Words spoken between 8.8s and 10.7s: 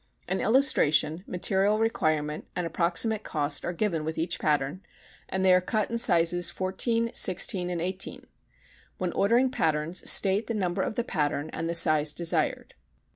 When ordering patterns state the